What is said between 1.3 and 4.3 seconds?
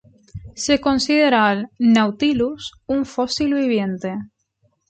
al "Nautilus" un fósil viviente.